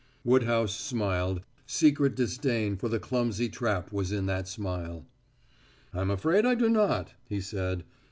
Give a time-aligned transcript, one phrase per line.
[0.25, 5.05] Woodhouse smiled secret disdain for the clumsy trap was in that smile.
[5.93, 7.83] "I'm afraid I do not," he said.